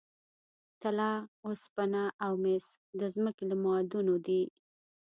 [0.81, 1.11] طلا،
[1.45, 2.65] اوسپنه او مس
[2.99, 4.41] د ځمکې له معادنو دي.